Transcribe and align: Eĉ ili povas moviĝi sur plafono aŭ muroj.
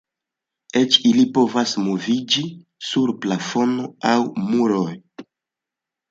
Eĉ 0.79 0.95
ili 1.09 1.25
povas 1.33 1.73
moviĝi 1.87 2.41
sur 2.91 3.13
plafono 3.25 3.85
aŭ 4.13 4.15
muroj. 4.47 4.95